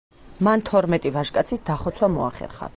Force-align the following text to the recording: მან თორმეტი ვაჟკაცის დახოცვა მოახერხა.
მან 0.47 0.63
თორმეტი 0.69 1.13
ვაჟკაცის 1.19 1.65
დახოცვა 1.71 2.13
მოახერხა. 2.19 2.69